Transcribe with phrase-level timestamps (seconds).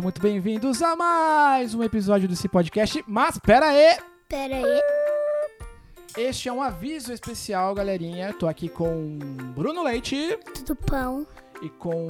[0.00, 3.04] sejam muito bem-vindos a mais um episódio desse podcast.
[3.06, 3.98] Mas pera aí,
[4.28, 4.80] Pera aí.
[6.16, 8.32] este é um aviso especial, galerinha.
[8.32, 9.18] Tô aqui com
[9.54, 11.26] Bruno Leite Tudo pão.
[11.60, 12.08] e com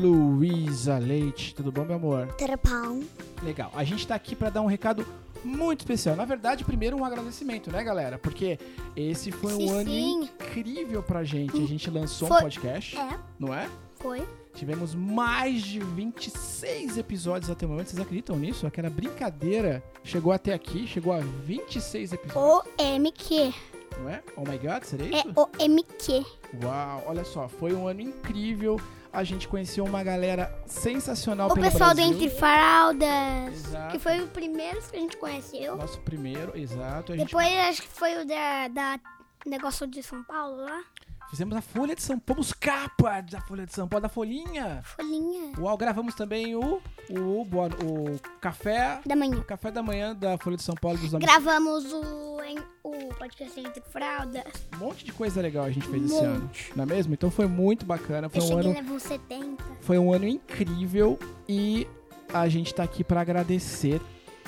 [0.00, 1.54] Luísa Leite.
[1.54, 2.28] Tudo bom, meu amor?
[2.38, 3.02] Tudo pão.
[3.42, 3.70] Legal.
[3.74, 5.06] A gente tá aqui pra dar um recado
[5.44, 6.16] muito especial.
[6.16, 8.16] Na verdade, primeiro um agradecimento, né, galera?
[8.18, 8.58] Porque
[8.96, 10.22] esse foi um Sim, ano sim.
[10.22, 11.62] incrível pra gente.
[11.62, 12.42] A gente lançou um Foi.
[12.42, 13.68] podcast, É, não é?
[13.96, 14.22] foi.
[14.56, 17.88] Tivemos mais de 26 episódios até o momento.
[17.90, 18.66] Vocês acreditam nisso?
[18.66, 22.42] Aquela brincadeira chegou até aqui, chegou a 26 episódios,
[22.78, 23.52] O MQ.
[23.98, 24.22] não é?
[24.34, 25.32] Oh my god, seria É isso?
[25.36, 26.24] o MQ.
[26.64, 28.80] Uau, olha só, foi um ano incrível.
[29.12, 32.12] A gente conheceu uma galera sensacional O pelo pessoal do Brasil.
[32.14, 33.52] Entre Fraldas.
[33.54, 33.92] Exato.
[33.92, 35.76] Que foi o primeiro que a gente conheceu.
[35.76, 37.12] Nosso primeiro, exato.
[37.12, 39.00] A gente Depois acho que foi o da, da
[39.46, 40.82] negócio de São Paulo lá.
[41.30, 44.80] Fizemos a Folha de São Paulo, os capas da Folha de São Paulo, da Folhinha.
[44.84, 45.52] Folhinha.
[45.58, 49.36] Uau, gravamos também o, o, boa- o café, Da manhã.
[49.38, 51.32] o café da manhã da Folha de São Paulo dos amigos.
[51.34, 54.44] Gravamos o, em- o podcast Entre Fraldas.
[54.74, 56.24] Um monte de coisa legal a gente fez esse Monte.
[56.24, 57.12] ano, não é mesmo?
[57.14, 59.64] Então foi muito bacana, foi Eu um cheguei ano, level 70.
[59.80, 61.86] foi um ano incrível e
[62.32, 64.00] a gente tá aqui pra agradecer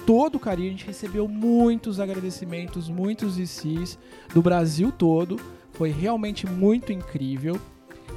[0.07, 0.69] todo o carinho.
[0.69, 3.99] A gente recebeu muitos agradecimentos, muitos ICs
[4.33, 5.37] do Brasil todo.
[5.79, 7.59] Foi realmente muito incrível.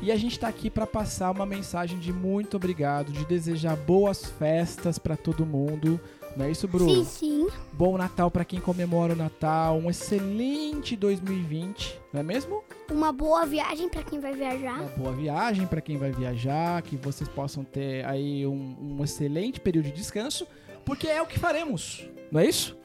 [0.01, 4.25] E a gente tá aqui pra passar uma mensagem de muito obrigado, de desejar boas
[4.25, 6.01] festas pra todo mundo.
[6.35, 6.89] Não é isso, Bruno?
[6.89, 7.47] Sim, sim.
[7.71, 12.63] Bom Natal pra quem comemora o Natal, um excelente 2020, não é mesmo?
[12.89, 14.79] Uma boa viagem pra quem vai viajar.
[14.79, 19.59] Uma boa viagem para quem vai viajar, que vocês possam ter aí um, um excelente
[19.59, 20.47] período de descanso,
[20.83, 22.75] porque é o que faremos, não é isso?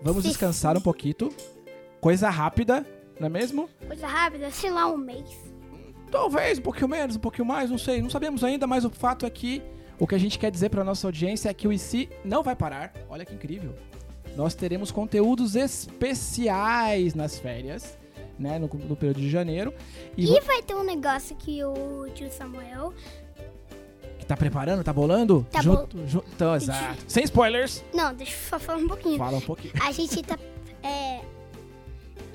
[0.00, 0.28] Vamos Sim.
[0.28, 1.30] descansar um pouquinho,
[2.00, 2.86] coisa rápida,
[3.22, 3.68] não é mesmo?
[3.86, 5.30] Coisa rápida, sei lá, um mês.
[6.10, 9.24] Talvez um pouquinho menos, um pouquinho mais, não sei, não sabemos ainda, mas o fato
[9.24, 9.62] é que
[9.98, 12.56] o que a gente quer dizer para nossa audiência é que o IC não vai
[12.56, 12.92] parar.
[13.08, 13.74] Olha que incrível.
[14.36, 17.96] Nós teremos conteúdos especiais nas férias,
[18.38, 19.72] né, no, no período de janeiro.
[20.16, 22.92] E, E vai ter um negócio que o tio Samuel.
[24.18, 25.46] Que tá preparando, tá bolando?
[25.50, 27.04] Tá junto, junto, então, exato.
[27.06, 27.84] Sem spoilers.
[27.94, 29.18] Não, deixa eu só falar um pouquinho.
[29.18, 29.74] Fala um pouquinho.
[29.80, 30.36] A gente tá.
[30.84, 31.20] É.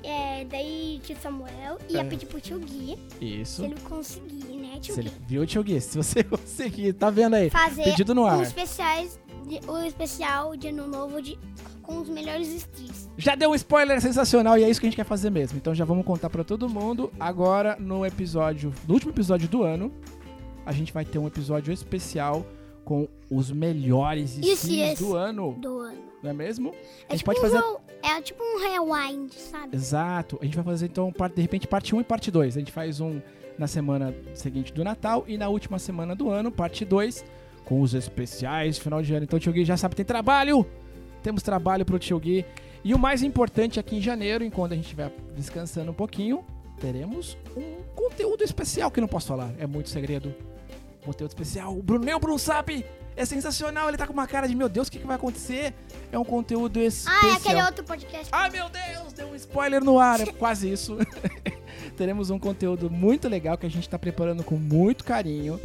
[0.08, 2.04] É, daí tio Samuel ia É.
[2.04, 3.60] pedir pro tio Gui Isso.
[3.62, 5.16] se ele conseguir, né, tio Se ele, Gui?
[5.26, 5.80] viu, tio Gui?
[5.80, 7.50] Se você conseguir, tá vendo aí?
[7.50, 8.38] Fazer Pedido no ar.
[8.40, 9.20] os especiais.
[9.66, 11.38] o especial de ano novo de,
[11.82, 13.08] com os melhores estilos.
[13.18, 15.58] Já deu um spoiler sensacional e é isso que a gente quer fazer mesmo.
[15.58, 17.10] Então já vamos contar pra todo mundo.
[17.20, 19.92] Agora, no episódio, no último episódio do ano,
[20.66, 22.46] a gente vai ter um episódio especial
[22.88, 25.52] com os melhores skins do ano.
[25.60, 25.98] Do ano.
[26.22, 26.70] Não é mesmo?
[26.70, 26.72] É
[27.10, 27.62] a gente tipo, pode um fazer.
[28.02, 29.76] é tipo um rewind, sabe?
[29.76, 30.38] Exato.
[30.40, 32.56] A gente vai fazer então, de repente, parte 1 e parte 2.
[32.56, 33.20] A gente faz um
[33.58, 37.26] na semana seguinte do Natal e na última semana do ano, parte 2,
[37.66, 39.24] com os especiais final de ano.
[39.24, 40.64] Então o Tio Gui já sabe, tem trabalho!
[41.22, 42.42] Temos trabalho pro Tio Gui.
[42.82, 46.42] E o mais importante aqui em janeiro, enquanto a gente estiver descansando um pouquinho,
[46.80, 49.52] teremos um conteúdo especial que não posso falar.
[49.58, 50.34] É muito segredo.
[51.08, 51.72] Conteúdo especial.
[51.72, 52.84] O o Bruno sabe!
[53.16, 55.74] É sensacional, ele tá com uma cara de meu Deus, o que, que vai acontecer?
[56.12, 57.20] É um conteúdo especial.
[57.20, 58.28] Ah, é aquele outro podcast.
[58.30, 60.98] Ai meu Deus, deu um spoiler no ar, é quase isso.
[61.96, 65.58] Teremos um conteúdo muito legal que a gente está preparando com muito carinho,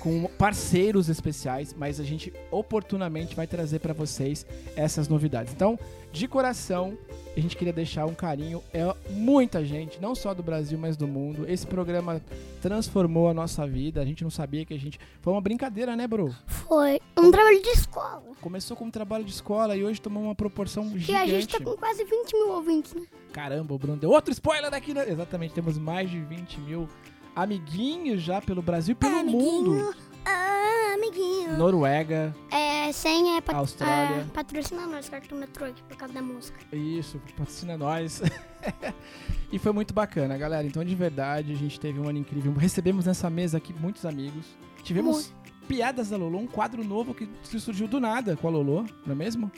[0.00, 4.46] com parceiros especiais, mas a gente oportunamente vai trazer para vocês
[4.76, 5.52] essas novidades.
[5.52, 5.78] Então,
[6.12, 6.96] de coração,
[7.36, 11.06] a gente queria deixar um carinho, é muita gente, não só do Brasil, mas do
[11.06, 11.44] mundo.
[11.48, 12.22] Esse programa
[12.62, 14.98] transformou a nossa vida, a gente não sabia que a gente.
[15.20, 16.34] Foi uma brincadeira, né, Bro?
[16.46, 18.22] Foi um trabalho de escola.
[18.40, 21.14] Começou como trabalho de escola e hoje tomou uma proporção E gigante.
[21.22, 23.02] a gente tá com quase 20 mil ouvintes, né?
[23.32, 25.08] Caramba, o Bruno deu outro spoiler daqui, né?
[25.08, 26.88] Exatamente, temos mais de 20 mil
[27.36, 29.72] amiguinhos já pelo Brasil e pelo mundo.
[29.72, 29.94] Amiguinho.
[30.24, 31.56] Ah, amiguinho.
[31.56, 34.22] Noruega, É, sem é, pat Austrália.
[34.22, 36.58] é patrocina nós, Cartoon Network, por causa da música.
[36.72, 38.22] isso, patrocina nós.
[39.52, 40.66] e foi muito bacana, galera.
[40.66, 42.52] Então, de verdade, a gente teve um ano incrível.
[42.54, 44.46] Recebemos nessa mesa aqui muitos amigos.
[44.82, 45.32] Tivemos
[45.68, 49.12] Piadas da Lolo, um quadro novo que que surgiu do nada com a Lolo, não
[49.12, 49.50] é mesmo?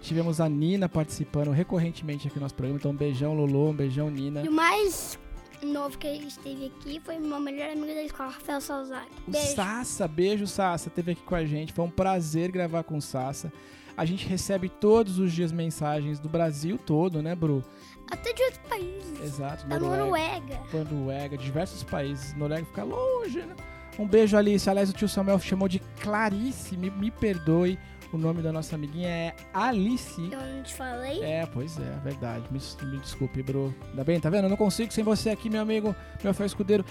[0.00, 2.78] Tivemos a Nina participando recorrentemente aqui no nosso programa.
[2.78, 4.42] Então, um beijão, Lolo, um beijão, Nina.
[4.42, 5.18] E o mais
[5.66, 9.10] novo que a gente teve aqui foi meu melhor amigo da escola, Rafael Salzaki.
[9.26, 9.54] O Beijo.
[9.54, 11.72] Sassa, beijo Sassa, teve aqui com a gente.
[11.72, 13.52] Foi um prazer gravar com o Sassa.
[13.96, 17.62] A gente recebe todos os dias mensagens do Brasil todo, né, Bru?
[18.10, 19.20] Até de outros países.
[19.20, 20.94] Exato, Da Noruega, Noruega.
[20.94, 22.34] Noruega, diversos países.
[22.34, 23.54] Noruega fica longe, né?
[23.98, 24.68] Um beijo, Alice.
[24.68, 27.78] Aliás, o tio Samuel chamou de Clarice, me, me perdoe.
[28.12, 30.20] O nome da nossa amiguinha é Alice.
[30.20, 31.22] Eu não te falei.
[31.22, 32.44] É, pois é, é verdade.
[32.50, 32.58] Me,
[32.88, 33.72] me desculpe, bro.
[33.90, 34.44] Ainda bem, tá vendo?
[34.46, 36.84] Eu não consigo sem você aqui, meu amigo, meu fiel escudeiro.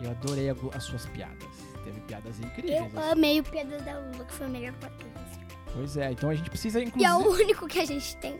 [0.00, 1.48] Eu adorei as suas piadas.
[1.84, 2.92] teve piadas incríveis.
[2.92, 5.38] Eu amei o Pedro da Lula, que foi o melhor podcast.
[5.74, 7.12] Pois é, então a gente precisa, E é inclusive...
[7.12, 8.38] o único que a gente tem.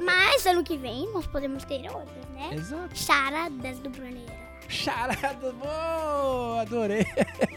[0.00, 2.50] Mas ano que vem nós podemos ter outros, né?
[2.54, 2.96] Exato.
[2.98, 4.40] Charadas do Bruneira.
[4.68, 7.04] Charada, boa, adorei.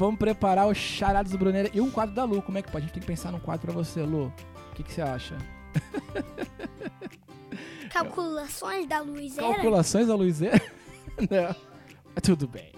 [0.00, 2.40] Vamos preparar o Charadas do Bruneira e um quadro da Lu.
[2.40, 2.84] Como é que pode?
[2.84, 4.32] A gente tem que pensar num quadro pra você, Lu.
[4.70, 5.36] O que, que você acha?
[7.92, 9.46] Calculações da luz era?
[9.52, 10.58] Calculações da Luizeira?
[11.30, 11.54] Não.
[12.22, 12.72] Tudo bem.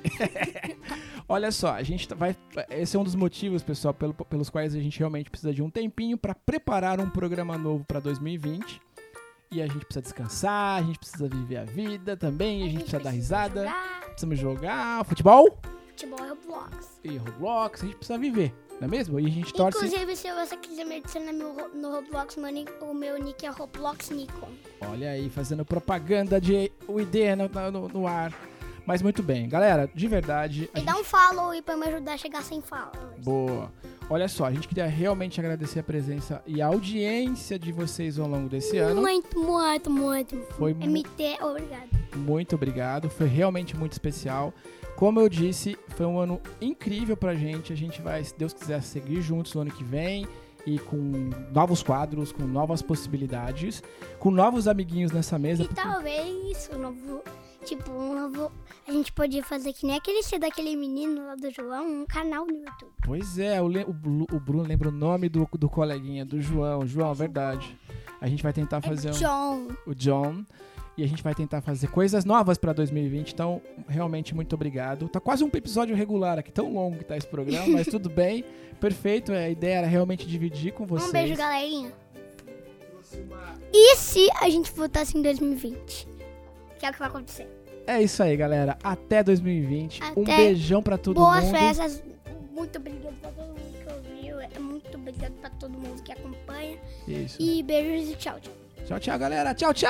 [1.29, 2.35] Olha só, a gente tá- vai.
[2.69, 5.71] Esse é um dos motivos, pessoal, pelo- pelos quais a gente realmente precisa de um
[5.71, 8.81] tempinho para preparar um programa novo para 2020.
[9.53, 12.99] E a gente precisa descansar, a gente precisa viver a vida também, a gente precisa
[13.01, 15.61] dar risada, jogar precisamos jogar futebol
[15.93, 17.01] futebol e Roblox.
[17.05, 19.21] e Roblox, a gente precisa viver, não é mesmo?
[19.21, 19.79] E a gente torce.
[19.79, 24.49] Inclusive, se você quiser me adicionar no Roblox, o meu nick é Roblox Nikon.
[24.81, 28.33] Olha aí, fazendo propaganda de UID no, no, no ar.
[28.85, 30.69] Mas muito bem, galera, de verdade.
[30.75, 33.25] E dá gente- um follow aí pra me ajudar a chegar 100 followers.
[33.25, 33.73] Boa.
[34.11, 38.27] Olha só, a gente queria realmente agradecer a presença e a audiência de vocês ao
[38.27, 39.01] longo desse ano.
[39.01, 40.37] Muito, muito, muito.
[40.59, 42.02] Foi mu- MT, obrigado.
[42.17, 44.53] Muito obrigado, foi realmente muito especial.
[44.97, 47.73] Como eu disse, foi um ano incrível pra gente.
[47.73, 50.27] A gente vai, se Deus quiser, seguir juntos no ano que vem
[50.67, 53.83] e com novos quadros, com novas possibilidades,
[54.19, 55.63] com novos amiguinhos nessa mesa.
[55.63, 57.23] E talvez o novo,
[57.65, 58.53] tipo, um novo.
[58.87, 62.47] A gente podia fazer que nem aquele ser daquele menino lá do João, um canal
[62.47, 62.93] no YouTube.
[63.05, 66.87] Pois é, o, o o Bruno lembra o nome do, do coleguinha, do João.
[66.87, 67.77] João, verdade.
[68.21, 69.15] A gente vai tentar fazer É um.
[69.15, 69.69] John.
[69.87, 70.45] o John.
[70.97, 73.33] E a gente vai tentar fazer coisas novas pra 2020.
[73.33, 75.09] Então, realmente, muito obrigado.
[75.09, 78.45] Tá quase um episódio regular aqui, tão longo que tá esse programa, mas tudo bem.
[78.79, 79.33] Perfeito.
[79.33, 81.09] A ideia era realmente dividir com vocês.
[81.09, 81.93] Um beijo, galerinha.
[83.73, 86.09] E se a gente voltasse em 2020?
[86.79, 87.49] Que é o que vai acontecer.
[87.87, 88.77] É isso aí, galera.
[88.83, 90.01] Até 2020.
[90.17, 90.37] um Até.
[90.37, 91.57] beijão pra todo Boas mundo.
[91.59, 92.03] festas.
[92.53, 94.41] Muito obrigado pra todo mundo que ouviu.
[94.41, 96.79] É Muito obrigado pra todo mundo que acompanha.
[97.09, 97.37] Isso.
[97.41, 98.53] E beijos e tchau, tchau.
[98.87, 99.55] Tchau, tchau, galera.
[99.55, 99.89] Tchau, tchau.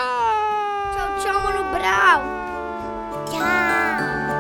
[0.93, 2.21] Tchau, tchau, Mano Brau.
[3.27, 4.31] Tchau.